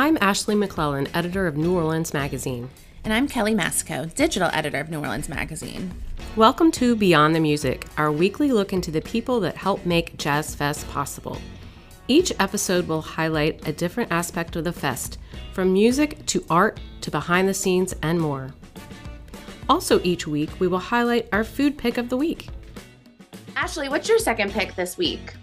[0.00, 2.70] I'm Ashley McClellan, editor of New Orleans Magazine.
[3.04, 5.92] And I'm Kelly Masco, digital editor of New Orleans Magazine.
[6.36, 10.54] Welcome to Beyond the Music, our weekly look into the people that help make Jazz
[10.54, 11.36] Fest possible.
[12.08, 15.18] Each episode will highlight a different aspect of the fest,
[15.52, 18.54] from music to art to behind the scenes and more.
[19.68, 22.48] Also, each week, we will highlight our food pick of the week.
[23.54, 25.34] Ashley, what's your second pick this week?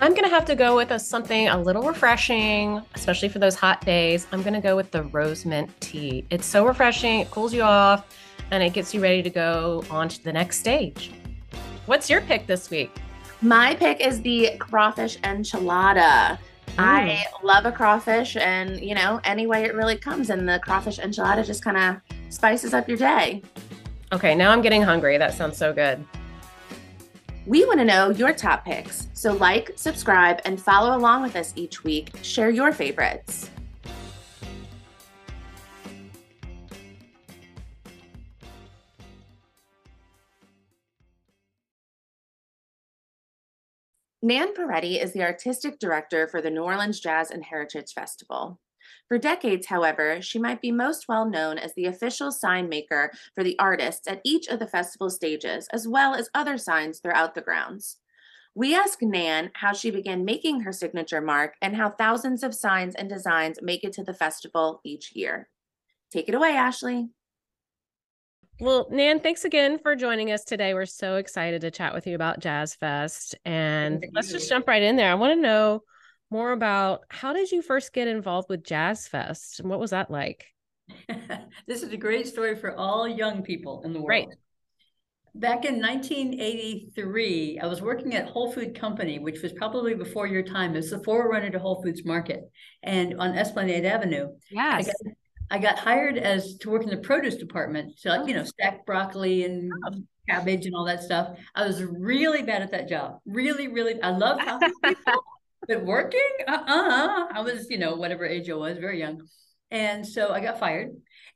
[0.00, 3.54] I'm going to have to go with a, something a little refreshing, especially for those
[3.54, 4.26] hot days.
[4.32, 6.24] I'm going to go with the rose mint tea.
[6.30, 8.06] It's so refreshing, it cools you off,
[8.50, 11.12] and it gets you ready to go on to the next stage.
[11.86, 12.90] What's your pick this week?
[13.40, 16.38] My pick is the crawfish enchilada.
[16.66, 16.78] Mm.
[16.78, 20.98] I love a crawfish, and you know, any way it really comes, and the crawfish
[20.98, 23.42] enchilada just kind of spices up your day.
[24.12, 25.18] Okay, now I'm getting hungry.
[25.18, 26.04] That sounds so good.
[27.46, 31.52] We want to know your top picks, so like, subscribe, and follow along with us
[31.56, 32.10] each week.
[32.22, 33.50] Share your favorites.
[44.22, 48.58] Nan Parati is the artistic director for the New Orleans Jazz and Heritage Festival.
[49.08, 53.44] For decades, however, she might be most well known as the official sign maker for
[53.44, 57.42] the artists at each of the festival stages, as well as other signs throughout the
[57.42, 57.98] grounds.
[58.54, 62.94] We ask Nan how she began making her signature mark and how thousands of signs
[62.94, 65.48] and designs make it to the festival each year.
[66.12, 67.08] Take it away, Ashley.
[68.60, 70.72] Well, Nan, thanks again for joining us today.
[70.74, 73.34] We're so excited to chat with you about Jazz Fest.
[73.44, 75.10] And let's just jump right in there.
[75.10, 75.82] I want to know
[76.34, 80.10] more about how did you first get involved with Jazz Fest and what was that
[80.10, 80.46] like?
[81.68, 84.08] this is a great story for all young people in the world.
[84.08, 84.28] Right.
[85.36, 90.42] Back in 1983, I was working at Whole Food Company, which was probably before your
[90.42, 90.74] time.
[90.74, 92.50] It's the forerunner to Whole Foods Market,
[92.82, 94.30] and on Esplanade Avenue.
[94.50, 94.74] Yes.
[94.74, 94.94] I got,
[95.52, 98.44] I got hired as to work in the produce department, to like, you know, oh.
[98.44, 100.02] stack broccoli and oh.
[100.28, 101.38] cabbage and all that stuff.
[101.54, 103.18] I was really bad at that job.
[103.24, 104.02] Really, really.
[104.02, 104.40] I love
[104.84, 105.24] people,
[105.68, 107.26] but working, uh-uh.
[107.32, 109.26] I was, you know, whatever age I was, very young.
[109.70, 110.90] And so I got fired.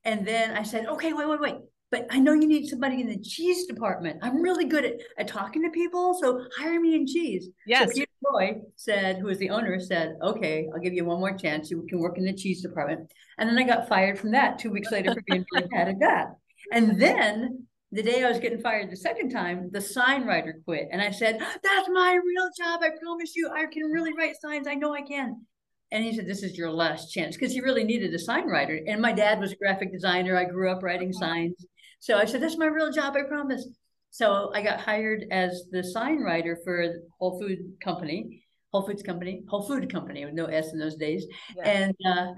[0.05, 1.57] And then I said, okay, wait, wait, wait.
[1.91, 4.19] But I know you need somebody in the cheese department.
[4.23, 6.19] I'm really good at, at talking to people.
[6.21, 7.49] So hire me in cheese.
[7.67, 7.89] Yes.
[7.89, 11.33] So Peter Roy said, who was the owner, said, okay, I'll give you one more
[11.33, 11.71] chance.
[11.71, 13.11] You can work in the cheese department.
[13.39, 16.01] And then I got fired from that two weeks later for being really bad at
[16.01, 16.27] that.
[16.73, 20.89] And then the day I was getting fired the second time, the sign writer quit.
[20.93, 22.81] And I said, That's my real job.
[22.83, 24.67] I promise you, I can really write signs.
[24.67, 25.47] I know I can.
[25.91, 28.79] And he said, This is your last chance because he really needed a sign writer.
[28.87, 30.37] And my dad was a graphic designer.
[30.37, 31.55] I grew up writing signs.
[32.01, 33.17] So I said, That's my real job.
[33.17, 33.67] I promise.
[34.11, 36.87] So I got hired as the sign writer for
[37.19, 41.27] Whole Food Company, Whole Foods Company, Whole Food Company with no S in those days.
[41.57, 41.69] Yeah.
[41.69, 42.33] And uh,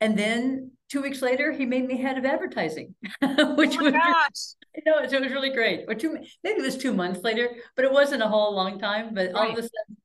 [0.00, 4.98] and then two weeks later, he made me head of advertising, which oh was know,
[4.98, 5.84] it was really great.
[5.88, 9.14] Or two, maybe it was two months later, but it wasn't a whole long time.
[9.14, 9.34] But right.
[9.34, 9.96] all of a sudden,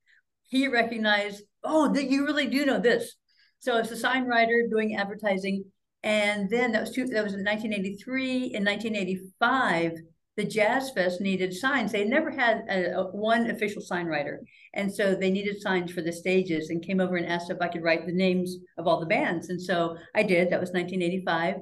[0.48, 3.16] he recognized, oh, that you really do know this.
[3.60, 5.66] So it's a sign writer doing advertising,
[6.04, 7.06] and then that was two.
[7.06, 8.54] That was in 1983.
[8.54, 9.94] In 1985,
[10.36, 11.92] the Jazz Fest needed signs.
[11.92, 14.42] They never had a, a, one official sign writer.
[14.74, 17.68] And so they needed signs for the stages and came over and asked if I
[17.68, 19.50] could write the names of all the bands.
[19.50, 20.50] And so I did.
[20.50, 21.58] That was 1985.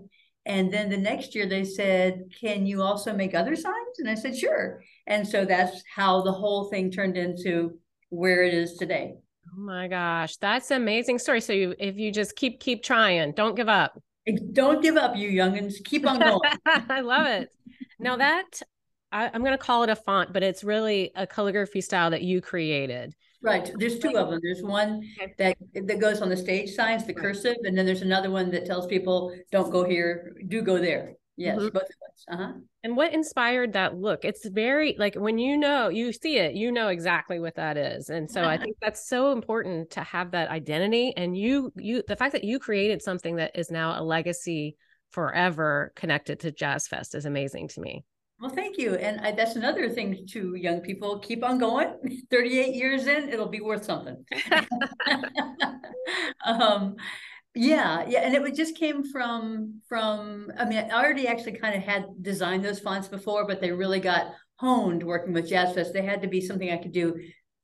[0.46, 4.00] And then the next year they said, Can you also make other signs?
[4.00, 4.84] And I said, Sure.
[5.07, 7.79] And so that's how the whole thing turned into
[8.09, 9.16] where it is today.
[9.53, 11.41] Oh my gosh, that's an amazing story.
[11.41, 14.01] So you, if you just keep keep trying, don't give up.
[14.53, 15.84] Don't give up, you youngins.
[15.84, 16.40] Keep on going.
[16.66, 17.50] I love it.
[18.00, 18.62] Now that
[19.12, 22.22] I, am going to call it a font, but it's really a calligraphy style that
[22.22, 23.13] you created.
[23.44, 23.72] Right.
[23.78, 24.40] There's two of them.
[24.44, 25.34] There's one okay.
[25.38, 27.24] that that goes on the stage signs, the right.
[27.24, 31.16] cursive, and then there's another one that tells people don't go here, do go there.
[31.38, 31.69] Yes, mm-hmm.
[31.69, 32.25] both of us.
[32.30, 32.53] Uh-huh.
[32.84, 34.25] And what inspired that look?
[34.25, 38.10] It's very like when you know, you see it, you know exactly what that is.
[38.10, 41.13] And so I think that's so important to have that identity.
[41.18, 44.75] And you, you, the fact that you created something that is now a legacy
[45.12, 48.04] forever connected to Jazz Fest is amazing to me.
[48.42, 48.96] Well, thank you.
[48.96, 52.24] And I, that's another thing to young people keep on going.
[52.32, 54.26] 38 years in, it'll be worth something.
[56.46, 56.96] um,
[57.54, 58.22] yeah, yeah.
[58.22, 62.66] And it just came from, from, I mean, I already actually kind of had designed
[62.66, 65.94] those fonts before, but they really got honed working with Jazz Fest.
[65.94, 67.16] They had to be something I could do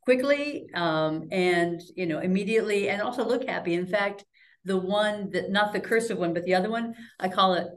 [0.04, 3.74] quickly um, and, you know, immediately and also look happy.
[3.74, 4.26] In fact,
[4.64, 7.68] the one that, not the cursive one, but the other one, I call it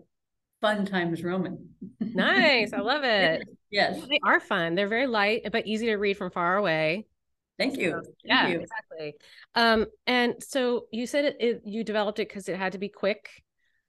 [0.61, 1.71] fun times Roman.
[2.01, 2.73] nice.
[2.73, 3.43] I love it.
[3.71, 4.01] yes.
[4.09, 4.75] They are fun.
[4.75, 7.07] They're very light, but easy to read from far away.
[7.59, 7.93] Thank you.
[7.93, 8.61] Thank yeah, you.
[8.61, 9.15] exactly.
[9.55, 12.89] Um, and so you said it, it you developed it because it had to be
[12.89, 13.29] quick.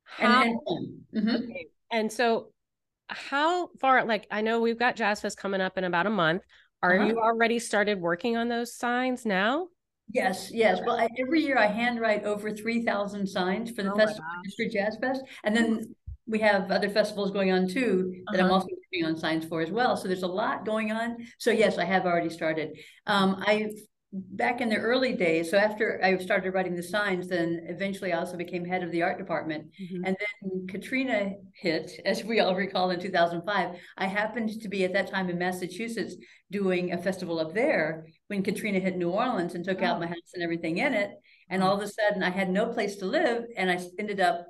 [0.03, 1.43] How, and, and, mm-hmm.
[1.43, 1.67] okay.
[1.89, 2.51] and so
[3.07, 6.43] how far like I know we've got Jazz Fest coming up in about a month.
[6.83, 7.05] Are uh-huh.
[7.05, 9.67] you already started working on those signs now?
[10.13, 10.81] Yes, yes.
[10.85, 14.97] Well, I, every year I handwrite over 3,000 signs for the oh Festival District Jazz
[14.99, 15.21] Fest.
[15.43, 15.95] And then
[16.31, 18.47] we have other festivals going on too that uh-huh.
[18.47, 19.97] I'm also working on signs for as well.
[19.97, 21.17] So there's a lot going on.
[21.37, 22.77] So yes, I have already started.
[23.05, 23.73] Um, I've
[24.13, 28.17] back in the early days, so after I started writing the signs, then eventually I
[28.17, 29.71] also became head of the art department.
[29.81, 30.05] Mm-hmm.
[30.05, 33.79] And then Katrina hit, as we all recall, in 2005.
[33.97, 36.15] I happened to be at that time in Massachusetts
[36.49, 39.85] doing a festival up there when Katrina hit New Orleans and took oh.
[39.85, 41.11] out my house and everything in it.
[41.49, 44.45] And all of a sudden, I had no place to live, and I ended up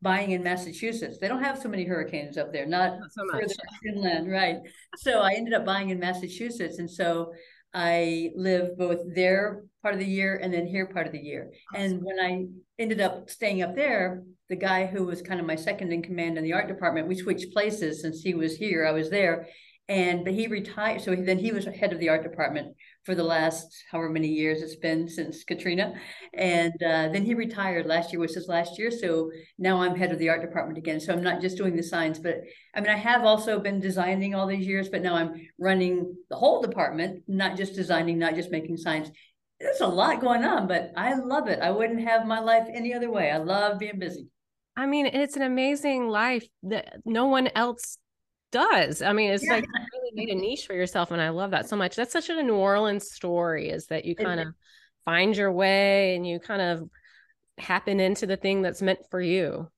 [0.00, 1.18] buying in Massachusetts.
[1.18, 3.54] They don't have so many hurricanes up there, not, not so further
[3.86, 4.58] inland, right?
[4.98, 7.32] So I ended up buying in Massachusetts, and so
[7.74, 11.50] I live both there part of the year and then here part of the year.
[11.74, 12.46] And when I
[12.78, 16.38] ended up staying up there, the guy who was kind of my second in command
[16.38, 19.48] in the art department, we switched places since he was here, I was there.
[19.88, 22.76] And but he retired, so then he was head of the art department
[23.08, 25.94] for the last however many years it's been since Katrina.
[26.34, 27.86] And uh, then he retired.
[27.86, 28.90] Last year was his last year.
[28.90, 31.00] So now I'm head of the art department again.
[31.00, 32.42] So I'm not just doing the signs, but
[32.74, 36.36] I mean, I have also been designing all these years, but now I'm running the
[36.36, 39.10] whole department, not just designing, not just making signs.
[39.58, 41.60] There's a lot going on, but I love it.
[41.60, 43.30] I wouldn't have my life any other way.
[43.30, 44.26] I love being busy.
[44.76, 47.96] I mean, it's an amazing life that no one else
[48.52, 49.00] does.
[49.00, 49.54] I mean, it's yeah.
[49.54, 49.64] like
[50.10, 51.10] really made a niche for yourself.
[51.10, 51.96] And I love that so much.
[51.96, 54.48] That's such a New Orleans story is that you kind of
[55.04, 56.88] find your way and you kind of
[57.58, 59.68] happen into the thing that's meant for you.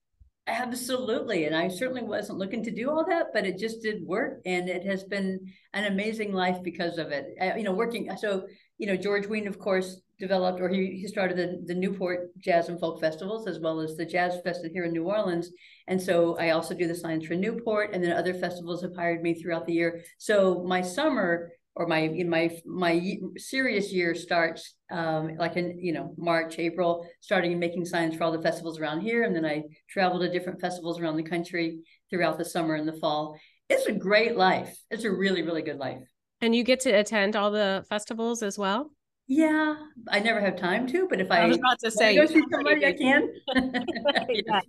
[0.46, 1.44] Absolutely.
[1.44, 4.40] And I certainly wasn't looking to do all that, but it just did work.
[4.44, 5.38] And it has been
[5.72, 7.26] an amazing life because of it.
[7.40, 8.10] Uh, you know, working.
[8.16, 8.46] So,
[8.78, 12.68] you know, George Wein, of course, developed or he, he started the, the Newport Jazz
[12.68, 15.50] and Folk Festivals as well as the Jazz Fest here in New Orleans.
[15.88, 19.22] And so I also do the signs for Newport and then other festivals have hired
[19.22, 20.02] me throughout the year.
[20.18, 25.92] So my summer or my in my my serious year starts um, like in you
[25.92, 29.22] know March, April, starting making signs for all the festivals around here.
[29.22, 31.78] And then I travel to different festivals around the country
[32.10, 33.38] throughout the summer and the fall.
[33.68, 34.76] It's a great life.
[34.90, 36.02] It's a really, really good life.
[36.40, 38.90] And you get to attend all the festivals as well?
[39.32, 39.76] Yeah,
[40.08, 42.42] I never have time to, but if I, I was about to say, go see
[42.50, 43.28] somebody, I can.
[44.28, 44.60] yeah.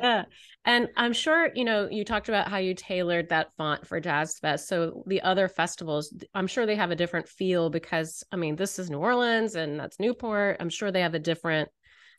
[0.00, 0.24] yeah.
[0.64, 4.38] And I'm sure, you know, you talked about how you tailored that font for Jazz
[4.38, 4.68] Fest.
[4.68, 8.78] So the other festivals, I'm sure they have a different feel because, I mean, this
[8.78, 10.58] is New Orleans and that's Newport.
[10.60, 11.68] I'm sure they have a different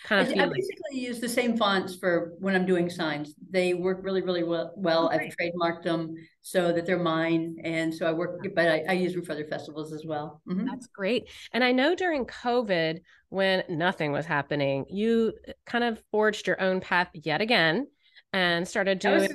[0.03, 3.33] kind of I, I basically use the same fonts for when I'm doing signs.
[3.49, 4.73] They work really, really well.
[4.75, 5.09] well.
[5.09, 7.57] I've trademarked them so that they're mine.
[7.63, 10.41] And so I work, but I, I use them for other festivals as well.
[10.47, 10.65] Mm-hmm.
[10.65, 11.29] That's great.
[11.53, 15.33] And I know during COVID, when nothing was happening, you
[15.65, 17.87] kind of forged your own path yet again
[18.33, 19.29] and started doing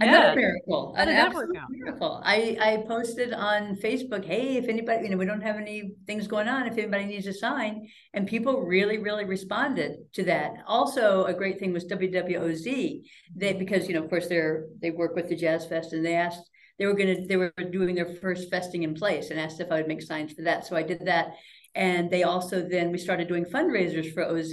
[0.00, 0.34] Another yeah.
[0.34, 2.22] miracle, an absolute miracle.
[2.24, 6.26] I, I posted on Facebook, hey, if anybody, you know, we don't have any things
[6.26, 10.52] going on, if anybody needs a sign, and people really, really responded to that.
[10.66, 13.02] Also, a great thing was WWOZ,
[13.36, 16.14] they because you know, of course, they're they work with the Jazz Fest, and they
[16.14, 16.48] asked
[16.78, 19.76] they were gonna they were doing their first festing in place, and asked if I
[19.76, 20.66] would make signs for that.
[20.66, 21.32] So I did that,
[21.74, 24.52] and they also then we started doing fundraisers for OZ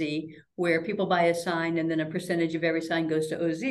[0.54, 3.62] where people buy a sign and then a percentage of every sign goes to OZ.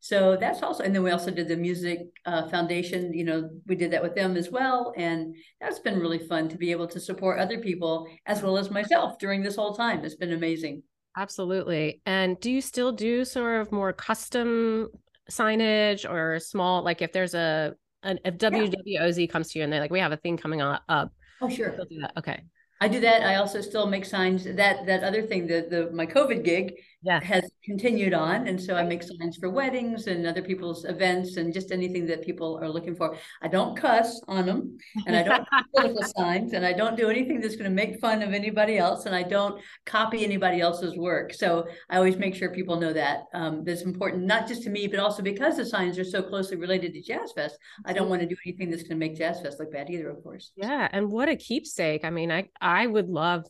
[0.00, 3.74] So that's also, and then we also did the Music uh, Foundation, you know, we
[3.74, 4.94] did that with them as well.
[4.96, 8.70] And that's been really fun to be able to support other people as well as
[8.70, 10.04] myself during this whole time.
[10.04, 10.82] It's been amazing.
[11.16, 12.00] Absolutely.
[12.06, 14.88] And do you still do sort of more custom
[15.30, 19.26] signage or small, like if there's a, an, if WWOZ yeah.
[19.26, 20.82] comes to you and they're like, we have a thing coming up.
[20.88, 21.70] Oh, sure.
[21.70, 22.12] do that.
[22.18, 22.42] Okay.
[22.80, 23.22] I do that.
[23.22, 24.44] I also still make signs.
[24.44, 27.22] That that other thing, the the my COVID gig, yeah.
[27.22, 31.52] has continued on, and so I make signs for weddings and other people's events and
[31.52, 33.16] just anything that people are looking for.
[33.42, 37.40] I don't cuss on them, and I don't political signs, and I don't do anything
[37.40, 41.32] that's going to make fun of anybody else, and I don't copy anybody else's work.
[41.32, 44.86] So I always make sure people know that um, that's important, not just to me,
[44.86, 47.56] but also because the signs are so closely related to Jazz Fest.
[47.84, 50.10] I don't want to do anything that's going to make Jazz Fest look bad either,
[50.10, 50.52] of course.
[50.56, 52.04] Yeah, and what a keepsake!
[52.04, 53.44] I mean, I I would love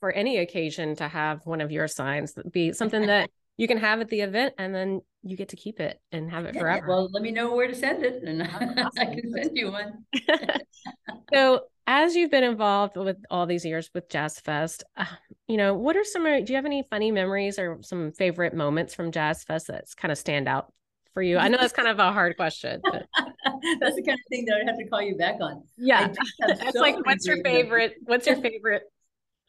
[0.00, 4.00] for any occasion to have one of your signs be something that you can have
[4.00, 6.86] at the event and then you get to keep it and have it yeah, forever.
[6.86, 8.88] Well, let me know where to send it and awesome.
[8.98, 10.04] I can send you one.
[11.34, 15.06] so, as you've been involved with all these years with Jazz Fest, uh,
[15.48, 18.94] you know, what are some, do you have any funny memories or some favorite moments
[18.94, 20.70] from Jazz Fest that's kind of stand out
[21.14, 21.38] for you?
[21.38, 22.82] I know that's kind of a hard question.
[22.84, 23.06] But...
[23.80, 25.64] that's the kind of thing that I'd have to call you back on.
[25.78, 27.94] Yeah, it's so like, what's your favorite?
[28.04, 28.82] What's your favorite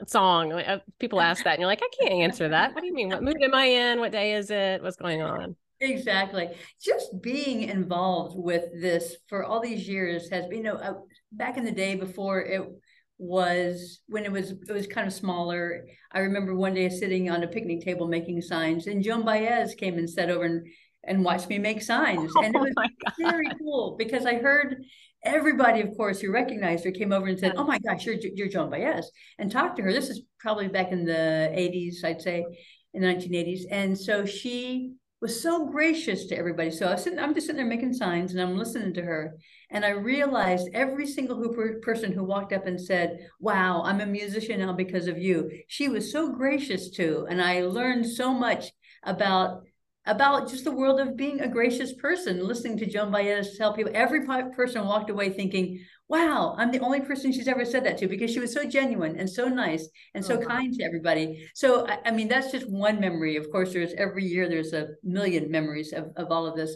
[0.08, 0.54] song?
[0.54, 2.74] Uh, people ask that, and you're like, I can't answer that.
[2.74, 3.10] What do you mean?
[3.10, 4.00] What mood am I in?
[4.00, 4.82] What day is it?
[4.82, 5.56] What's going on?
[5.82, 6.50] Exactly.
[6.82, 10.94] Just being involved with this for all these years has been, you know, uh,
[11.32, 12.70] back in the day before it
[13.18, 15.86] was when it was it was kind of smaller.
[16.12, 19.98] I remember one day sitting on a picnic table making signs, and Joan Baez came
[19.98, 20.68] and sat over and
[21.06, 24.84] and watched me make signs, and it oh was oh very cool because I heard
[25.24, 28.48] everybody, of course, who recognized her came over and said, "Oh my gosh, you're you're
[28.48, 29.94] Joan Baez," and talked to her.
[29.94, 32.46] This is probably back in the '80s, I'd say,
[32.94, 36.72] in the 1980s, and so she was so gracious to everybody.
[36.72, 39.38] So I was sitting, I'm just sitting there making signs and I'm listening to her.
[39.70, 44.06] And I realized every single who person who walked up and said, Wow, I'm a
[44.06, 45.52] musician now because of you.
[45.68, 47.28] She was so gracious to.
[47.30, 48.72] And I learned so much
[49.04, 49.64] about
[50.10, 53.92] about just the world of being a gracious person, listening to Joan Baez tell people.
[53.94, 58.08] Every person walked away thinking, wow, I'm the only person she's ever said that to
[58.08, 61.48] because she was so genuine and so nice and so oh, kind to everybody.
[61.54, 63.36] So, I, I, mean, that's just one memory.
[63.36, 66.76] Of course, there's every year there's a million memories of, of all of this.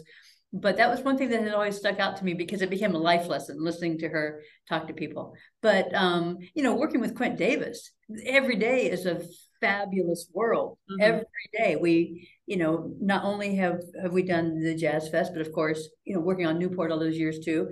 [0.52, 2.94] But that was one thing that had always stuck out to me because it became
[2.94, 5.34] a life lesson listening to her talk to people.
[5.60, 7.90] But, um, you know, working with Quint Davis
[8.24, 9.20] every day is a
[9.64, 10.78] fabulous world.
[10.90, 11.02] Mm-hmm.
[11.02, 11.24] Every
[11.56, 15.52] day we, you know, not only have have we done the Jazz Fest, but of
[15.52, 17.70] course, you know, working on Newport all those years too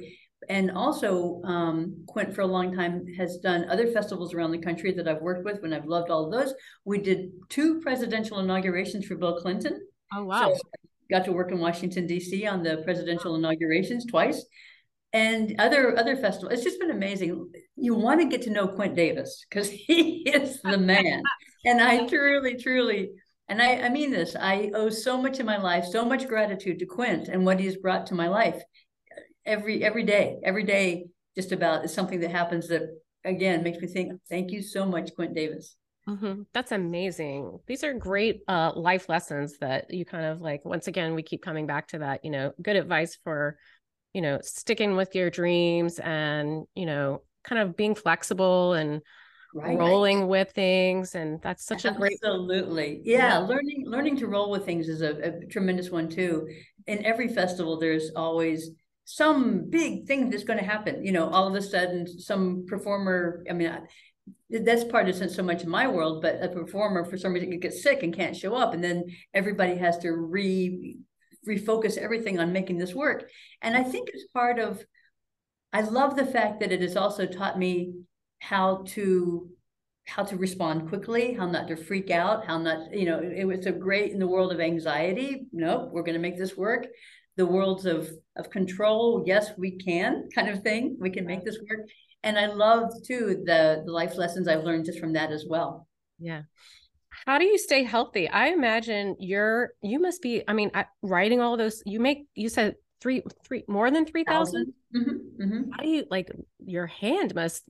[0.49, 4.92] and also um, Quint for a long time has done other festivals around the country
[4.92, 6.54] that I've worked with and I've loved all of those.
[6.84, 9.87] We did two presidential inaugurations for Bill Clinton.
[10.12, 10.52] Oh wow.
[10.52, 10.61] So
[11.11, 14.44] got to work in Washington DC on the presidential inaugurations twice
[15.12, 16.54] and other other festivals.
[16.54, 17.50] It's just been amazing.
[17.76, 21.22] You want to get to know Quint Davis because he is the man.
[21.64, 23.11] and I truly, truly,
[23.49, 26.78] and I, I mean this, I owe so much in my life, so much gratitude
[26.78, 28.62] to Quint and what he's brought to my life
[29.45, 32.83] every every day, every day, just about is something that happens that
[33.25, 34.12] again makes me think.
[34.28, 35.76] Thank you so much, Quint Davis.
[36.09, 36.42] Mm-hmm.
[36.52, 37.61] That's amazing.
[37.66, 40.64] These are great uh, life lessons that you kind of like.
[40.64, 42.25] Once again, we keep coming back to that.
[42.25, 43.57] You know, good advice for,
[44.12, 49.02] you know, sticking with your dreams and you know, kind of being flexible and
[49.54, 49.78] right.
[49.78, 51.14] rolling with things.
[51.14, 51.97] And that's such absolutely.
[51.97, 52.18] a great.
[52.23, 53.38] Absolutely, yeah.
[53.38, 56.49] Learning learning to roll with things is a, a tremendous one too.
[56.87, 58.71] In every festival, there's always
[59.04, 61.04] some big thing that's going to happen.
[61.04, 63.44] You know, all of a sudden, some performer.
[63.49, 63.73] I mean,
[64.50, 67.82] that's part isn't so much in my world, but a performer for some reason gets
[67.82, 69.04] sick and can't show up, and then
[69.35, 70.99] everybody has to re
[71.49, 73.28] refocus everything on making this work.
[73.61, 74.85] And I think it's part of.
[75.75, 77.94] I love the fact that it has also taught me
[78.42, 79.49] how to
[80.04, 83.62] how to respond quickly, how not to freak out, how not, you know, it was
[83.62, 85.46] so great in the world of anxiety.
[85.52, 86.88] Nope, we're going to make this work.
[87.37, 90.96] The worlds of of control yes we can kind of thing.
[91.00, 91.88] We can make this work.
[92.25, 95.87] And i love too the the life lessons i've learned just from that as well.
[96.18, 96.42] Yeah.
[97.26, 98.28] How do you stay healthy?
[98.28, 102.49] I imagine you're you must be i mean I, writing all those you make you
[102.49, 105.70] said three three more than 3000 mm-hmm, mm-hmm.
[105.72, 106.30] how do you like
[106.64, 107.64] your hand must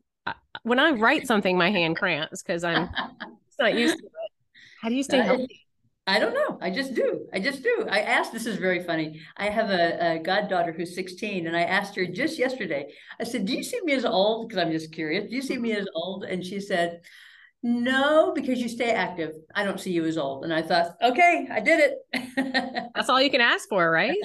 [0.63, 2.89] when i write something my hand cramps because i'm
[3.59, 4.11] not used to it
[4.81, 5.63] how do you stay healthy
[6.05, 6.59] I don't know.
[6.61, 7.29] I just do.
[7.33, 7.87] I just do.
[7.89, 9.21] I asked, this is very funny.
[9.37, 13.47] I have a, a, goddaughter who's 16, and I asked her just yesterday, I said,
[13.47, 14.49] Do you see me as old?
[14.49, 15.31] Because I'm just curious.
[15.31, 16.25] Do you see me as old?
[16.25, 17.03] And she said,
[17.65, 19.35] No, because you stay active.
[19.55, 20.43] I don't see you as old.
[20.43, 22.91] And I thought, Okay, I did it.
[22.95, 24.17] That's all you can ask for, right?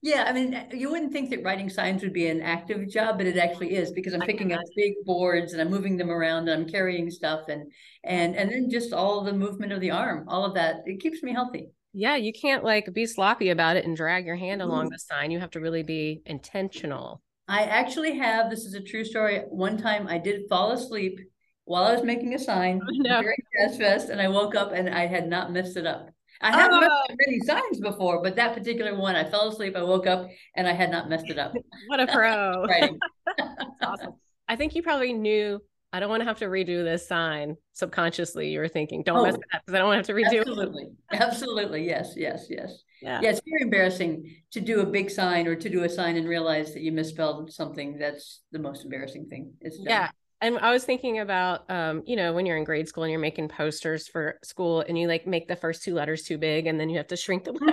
[0.00, 0.24] Yeah.
[0.26, 3.36] I mean, you wouldn't think that writing signs would be an active job, but it
[3.36, 6.68] actually is because I'm picking up big boards and I'm moving them around and I'm
[6.68, 7.70] carrying stuff and
[8.04, 11.22] and and then just all the movement of the arm all of that it keeps
[11.22, 14.70] me healthy yeah you can't like be sloppy about it and drag your hand mm-hmm.
[14.70, 18.80] along the sign you have to really be intentional i actually have this is a
[18.80, 21.20] true story one time i did fall asleep
[21.68, 23.20] while i was making a sign no.
[23.22, 26.10] during jazz fest and i woke up and i had not messed it up
[26.40, 26.80] I have oh.
[26.80, 30.68] messed many signs before, but that particular one, I fell asleep, I woke up, and
[30.68, 31.52] I had not messed it up.
[31.88, 32.66] What a pro!
[33.36, 33.50] That's
[33.82, 34.14] awesome.
[34.46, 35.60] I think you probably knew
[35.92, 37.56] I don't want to have to redo this sign.
[37.72, 40.22] Subconsciously, you were thinking, don't oh, mess with that because I don't want to have
[40.22, 40.84] to redo absolutely.
[40.84, 40.90] it.
[41.12, 41.26] Absolutely.
[41.26, 41.86] Absolutely.
[41.86, 42.82] Yes, yes, yes.
[43.00, 43.20] Yeah.
[43.22, 46.28] yeah, it's very embarrassing to do a big sign or to do a sign and
[46.28, 47.96] realize that you misspelled something.
[47.98, 49.54] That's the most embarrassing thing.
[49.60, 50.10] It's yeah.
[50.40, 53.20] And I was thinking about, um, you know, when you're in grade school and you're
[53.20, 56.78] making posters for school and you like make the first two letters too big and
[56.78, 57.56] then you have to shrink them.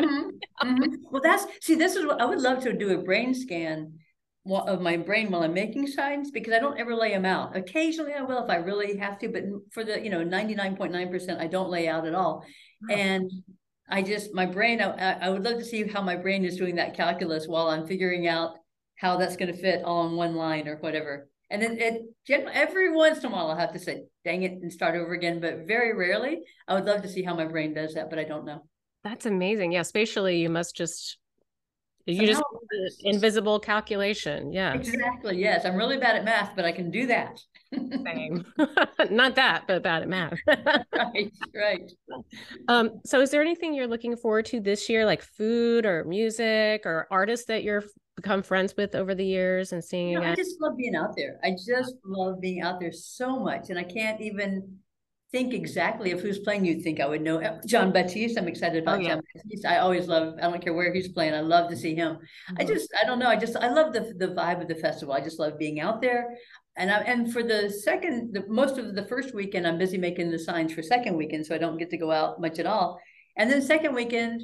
[0.64, 0.84] Mm-hmm.
[0.84, 0.96] mm-hmm.
[1.12, 3.94] Well, that's see, this is what I would love to do a brain scan
[4.50, 7.58] of my brain while I'm making signs because I don't ever lay them out.
[7.58, 11.48] Occasionally I will if I really have to, but for the, you know, 99.9%, I
[11.48, 12.46] don't lay out at all.
[12.90, 13.30] And
[13.90, 14.82] I just my brain.
[14.82, 17.86] I, I would love to see how my brain is doing that calculus while I'm
[17.86, 18.56] figuring out
[18.96, 21.28] how that's going to fit all in one line or whatever.
[21.50, 24.72] And then it, every once in a while I'll have to say, "Dang it," and
[24.72, 25.40] start over again.
[25.40, 28.24] But very rarely, I would love to see how my brain does that, but I
[28.24, 28.64] don't know.
[29.04, 29.72] That's amazing.
[29.72, 31.18] Yeah, spatially, you must just
[32.08, 32.44] you just
[33.04, 34.52] invisible calculation.
[34.52, 34.74] Yeah.
[34.74, 35.40] Exactly.
[35.40, 35.66] Yes.
[35.66, 37.40] I'm really bad at math, but I can do that.
[37.74, 38.46] Same.
[39.10, 40.38] Not that, but bad at math.
[40.48, 41.32] right.
[41.54, 41.92] Right.
[42.68, 46.86] Um, so is there anything you're looking forward to this year, like food or music
[46.86, 47.84] or artists that you're
[48.16, 51.16] become friends with over the years and seeing you know, I just love being out
[51.16, 51.40] there.
[51.44, 53.70] I just love being out there so much.
[53.70, 54.78] And I can't even
[55.32, 57.60] think exactly of who's playing, you'd think I would know.
[57.66, 59.10] Jon Batiste, I'm excited about oh, yeah.
[59.16, 59.66] Jon Batiste.
[59.66, 62.14] I always love, I don't care where he's playing, I love to see him.
[62.14, 62.56] Mm-hmm.
[62.60, 65.14] I just, I don't know, I just, I love the the vibe of the festival.
[65.14, 66.38] I just love being out there.
[66.78, 70.32] And I, and for the second, the most of the first weekend, I'm busy making
[70.32, 73.00] the signs for second weekend, so I don't get to go out much at all.
[73.38, 74.42] And then second weekend,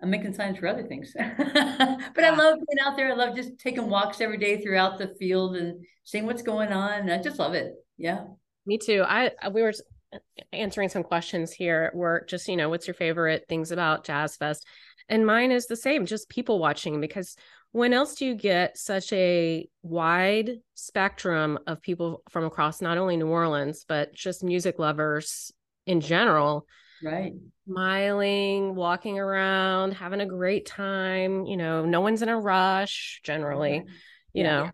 [0.00, 1.12] I'm making signs for other things.
[1.16, 2.24] but.
[2.24, 3.10] I love being out there.
[3.10, 7.10] I love just taking walks every day throughout the field and seeing what's going on.
[7.10, 7.74] I just love it.
[7.96, 8.24] Yeah.
[8.64, 9.02] Me too.
[9.06, 9.72] I uh, we were
[10.12, 10.18] uh,
[10.52, 14.64] answering some questions here were just you know what's your favorite things about jazz fest
[15.08, 17.36] and mine is the same just people watching because
[17.72, 23.18] when else do you get such a wide spectrum of people from across not only
[23.18, 25.52] new orleans but just music lovers
[25.86, 26.66] in general
[27.02, 27.32] right.
[27.66, 33.84] Smiling walking around having a great time you know no one's in a rush generally
[34.32, 34.70] you yeah.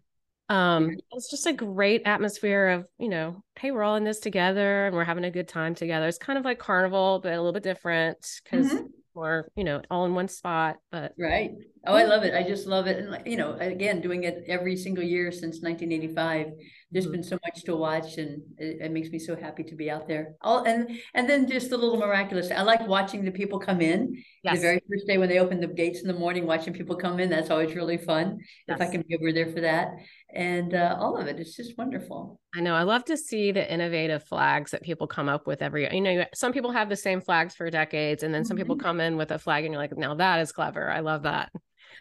[0.48, 0.54] know?
[0.54, 4.86] Um it's just a great atmosphere of you know hey we're all in this together
[4.86, 6.06] and we're having a good time together.
[6.06, 8.86] It's kind of like carnival but a little bit different because mm-hmm.
[9.14, 11.52] we're you know all in one spot but right
[11.86, 14.76] oh i love it i just love it and you know again doing it every
[14.76, 16.52] single year since 1985
[16.90, 17.12] there's mm-hmm.
[17.12, 20.06] been so much to watch and it, it, makes me so happy to be out
[20.06, 23.80] there all and and then just a little miraculous i like watching the people come
[23.80, 24.54] in yes.
[24.54, 27.18] the very first day when they open the gates in the morning watching people come
[27.18, 28.38] in that's always really fun
[28.68, 28.76] yes.
[28.76, 29.88] if i can be over there for that
[30.34, 33.72] and uh, all of it it's just wonderful i know i love to see the
[33.72, 37.20] innovative flags that people come up with every you know some people have the same
[37.20, 38.48] flags for decades and then mm-hmm.
[38.48, 38.86] some people mm-hmm.
[38.86, 41.50] come in with a flag and you're like now that is clever i love that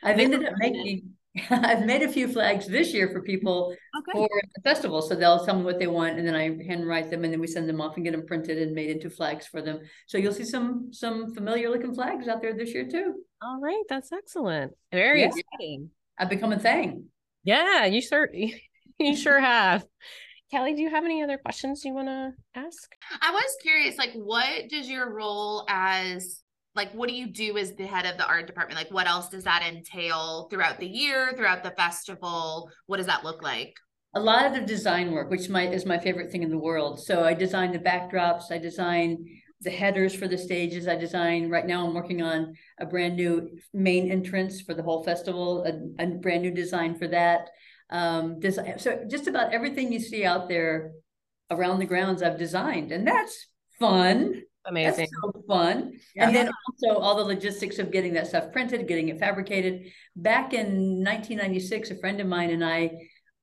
[0.01, 1.13] i've ended up making
[1.49, 4.11] I've made a few flags this year for people okay.
[4.19, 5.01] for the festival.
[5.01, 7.47] So they'll tell me what they want and then I handwrite them and then we
[7.47, 9.79] send them off and get them printed and made into flags for them.
[10.05, 13.15] So you'll see some some familiar looking flags out there this year too.
[13.41, 13.83] All right.
[13.89, 14.73] That's excellent.
[14.91, 15.29] Very yeah.
[15.29, 15.89] exciting.
[16.19, 17.05] I've become a thing.
[17.43, 18.29] Yeah, you sure
[18.99, 19.85] you sure have.
[20.51, 22.91] Kelly, do you have any other questions you want to ask?
[23.19, 26.42] I was curious, like, what does your role as
[26.75, 28.77] like what do you do as the head of the art department?
[28.77, 32.69] Like what else does that entail throughout the year throughout the festival?
[32.87, 33.75] What does that look like?
[34.15, 36.99] A lot of the design work which my is my favorite thing in the world.
[37.03, 39.25] So i design the backdrops i design
[39.61, 43.49] the headers for the stages i design right now i'm working on a brand new
[43.73, 47.49] main entrance for the whole festival a, a brand new design for that.
[47.89, 50.91] Um design, so just about everything you see out there
[51.51, 53.47] around the grounds i've designed and that's
[53.87, 55.07] fun Amazing.
[55.21, 55.93] So fun.
[56.15, 56.27] Yeah.
[56.27, 59.91] And then also all the logistics of getting that stuff printed, getting it fabricated.
[60.15, 62.91] Back in 1996, a friend of mine and I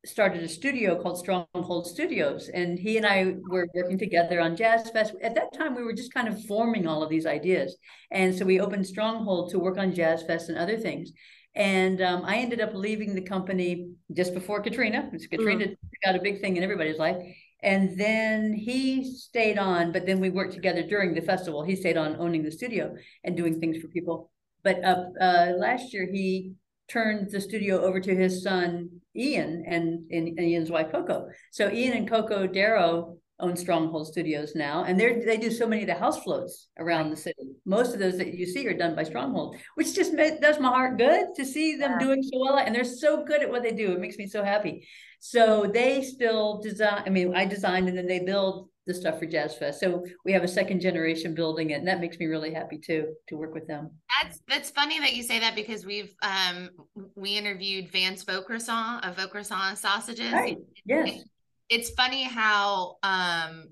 [0.07, 2.49] started a studio called Stronghold Studios.
[2.49, 5.13] And he and I were working together on Jazz Fest.
[5.23, 7.77] At that time, we were just kind of forming all of these ideas.
[8.11, 11.13] And so we opened Stronghold to work on Jazz Fest and other things.
[11.55, 15.11] And um, I ended up leaving the company just before Katrina.
[15.31, 15.77] Katrina mm.
[16.03, 17.19] got a big thing in everybody's life.
[17.63, 21.63] And then he stayed on, but then we worked together during the festival.
[21.63, 22.95] He stayed on owning the studio
[23.25, 24.31] and doing things for people.
[24.63, 26.53] But uh, uh, last year, he
[26.89, 31.29] turned the studio over to his son Ian and, and, and Ian's wife Coco.
[31.53, 35.83] So Ian and Coco Darrow own Stronghold Studios now, and they they do so many
[35.83, 37.53] of the house floats around the city.
[37.65, 40.69] Most of those that you see are done by Stronghold, which just made, does my
[40.69, 41.99] heart good to see them yeah.
[41.99, 42.59] doing so well.
[42.59, 44.87] And they're so good at what they do; it makes me so happy.
[45.21, 47.03] So they still design.
[47.07, 49.79] I mean, I designed and then they build the stuff for Jazz Fest.
[49.79, 53.13] So we have a second generation building it, and that makes me really happy too
[53.29, 53.91] to work with them.
[54.23, 56.71] That's that's funny that you say that because we've um
[57.15, 60.33] we interviewed Vance Vaucresson of Vaucresson sausages.
[60.33, 60.57] Right.
[60.87, 61.23] Yes.
[61.69, 63.69] it's funny how um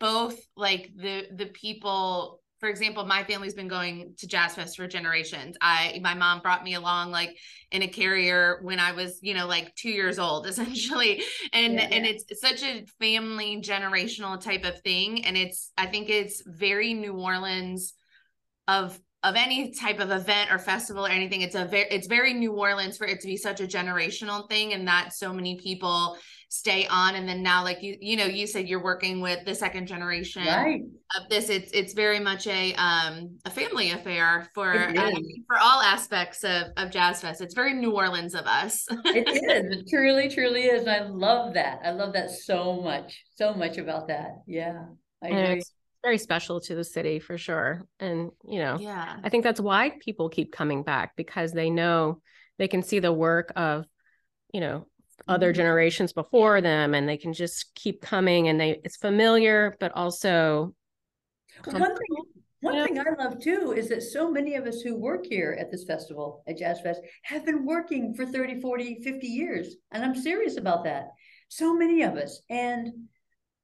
[0.00, 4.86] both like the the people for example, my family's been going to Jazz Fest for
[4.86, 5.56] generations.
[5.60, 7.36] I my mom brought me along like
[7.72, 11.24] in a carrier when I was, you know, like 2 years old essentially.
[11.52, 11.96] And yeah, yeah.
[11.96, 16.94] and it's such a family generational type of thing and it's I think it's very
[16.94, 17.94] New Orleans
[18.68, 22.34] of of any type of event or festival or anything it's a very it's very
[22.34, 26.16] new orleans for it to be such a generational thing and that so many people
[26.52, 29.54] stay on and then now like you you know you said you're working with the
[29.54, 30.82] second generation Right.
[31.16, 35.10] of this it's it's very much a um a family affair for It uh,
[35.46, 39.78] for all aspects of of jazz fest it's very new orleans of us It is.
[39.78, 40.86] It truly, truly is.
[40.86, 41.80] I love that.
[41.84, 43.22] I love that so much.
[43.36, 44.32] So much about that.
[44.46, 44.84] Yeah.
[45.22, 45.58] I And agree.
[45.60, 45.72] it's
[46.04, 47.86] very special to the city for sure.
[47.98, 52.20] And, you know, yeah I think that's why people keep coming back because they know
[52.58, 53.86] they can see the work of,
[54.52, 54.86] you know,
[55.28, 55.56] other Mhm.
[55.56, 60.74] generations before them and they can just keep coming and they it's familiar but also
[61.66, 62.16] Well, One thing,
[62.60, 62.84] one Yeah.
[62.84, 65.84] thing I love too is that so many of us who work here at this
[65.84, 69.76] festival, at Jazz Fest, have been working for 30, 40, 50 years.
[69.90, 71.08] And I'm serious about that.
[71.48, 72.40] So many of us.
[72.48, 73.08] And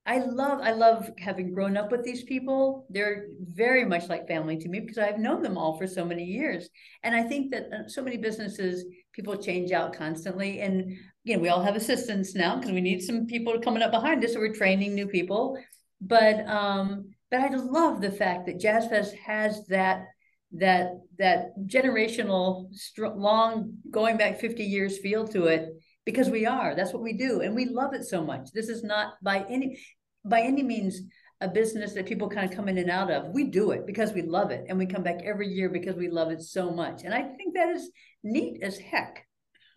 [0.05, 2.87] I love, I love having grown up with these people.
[2.89, 6.25] They're very much like family to me because I've known them all for so many
[6.25, 6.69] years.
[7.03, 8.85] And I think that uh, so many businesses,
[9.19, 10.61] people change out constantly.
[10.61, 13.91] And, you know, we all have assistants now because we need some people coming up
[13.91, 14.35] behind us.
[14.35, 15.59] So we're training new people.
[16.01, 20.05] But, um, but I love the fact that Jazz Fest has that
[20.53, 25.69] that that generational long going back 50 years feel to it
[26.07, 28.83] because we are that's what we do and we love it so much this is
[28.83, 29.79] not by any
[30.25, 31.03] by any means
[31.43, 34.15] a business that people kind of come in and out of we do it because
[34.15, 37.05] we love it and we come back every year because we love it so much
[37.05, 37.91] and i think that is
[38.23, 39.27] neat as heck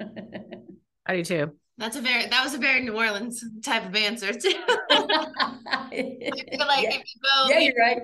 [1.05, 1.51] I do too.
[1.77, 4.53] that's a very that was a very new orleans type of answer too
[4.91, 8.01] I feel like yeah, if you go yeah you you're right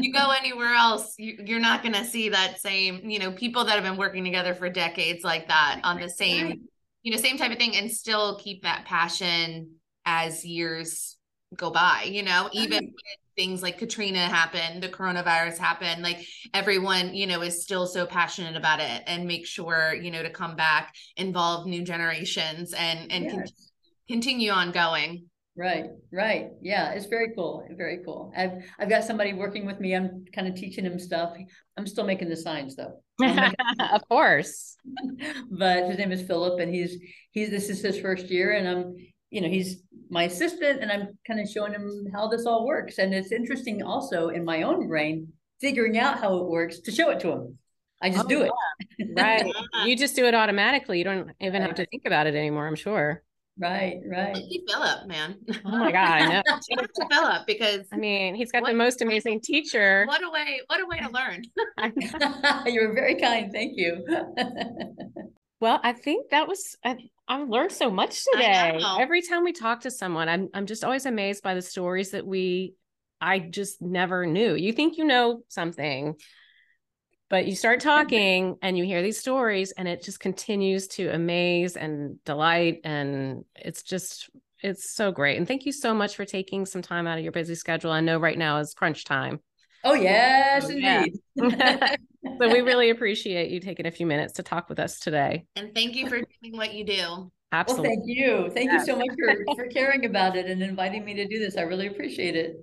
[0.00, 3.64] you go anywhere else, you, you're not going to see that same, you know, people
[3.64, 6.60] that have been working together for decades like that on the same, Right.
[7.02, 9.72] you know, same type of thing and still keep that passion
[10.06, 11.16] as years
[11.56, 12.82] go by, you know, even Right.
[12.84, 18.04] when things like Katrina happened, the coronavirus happened, like everyone, you know, is still so
[18.04, 23.10] passionate about it and make sure, you know, to come back, involve new generations and,
[23.12, 23.70] and con- Yes.
[24.10, 25.26] continue on going.
[25.56, 26.48] Right, right.
[26.62, 27.64] Yeah, it's very cool.
[27.76, 28.32] Very cool.
[28.36, 29.94] I've I've got somebody working with me.
[29.94, 31.32] I'm kind of teaching him stuff.
[31.76, 33.00] I'm still making the signs though.
[33.18, 33.54] Making-
[33.92, 34.76] of course.
[35.50, 36.96] but his name is Philip and he's
[37.32, 38.96] he's this is his first year and I'm
[39.30, 42.98] you know he's my assistant and I'm kind of showing him how this all works.
[42.98, 45.28] And it's interesting also in my own brain
[45.60, 47.58] figuring out how it works to show it to him.
[48.00, 48.50] I just Oh, do it.
[49.16, 49.44] Right.
[49.84, 50.98] You just do it automatically.
[50.98, 53.22] You don't even have to think about it anymore, I'm sure.
[53.60, 54.36] Right, right.
[54.68, 55.34] Philip, man.
[55.64, 56.42] Oh my God, I know.
[57.10, 60.04] Philip, because I mean, he's got What- the most amazing teacher.
[60.06, 61.42] what a way, what a way to learn.
[62.72, 63.50] you were very kind.
[63.52, 64.04] Thank you.
[65.60, 66.96] Well, I think that was I,
[67.28, 68.80] I learned so much today.
[68.98, 72.26] Every time we talk to someone, I'm I'm just always amazed by the stories that
[72.26, 72.74] we
[73.20, 74.54] I just never knew.
[74.54, 76.14] You think you know something,
[77.28, 77.88] but you start mm-hmm.
[77.88, 83.44] talking and you hear these stories and it just continues to amaze and delight and
[83.54, 85.36] it's just it's so great.
[85.36, 87.92] And thank you so much for taking some time out of your busy schedule.
[87.92, 89.40] I know right now is crunch time.
[89.84, 91.04] oh yes, yeah.
[91.04, 91.20] indeed.
[92.40, 95.46] So we really appreciate you taking a few minutes to talk with us today.
[95.56, 96.94] And thank you for doing what you do.
[96.94, 97.88] Well, Absolutely.
[97.88, 98.50] thank you.
[98.54, 101.56] Thank you so much for, for caring about it and inviting me to do this.
[101.56, 102.56] I really appreciate it.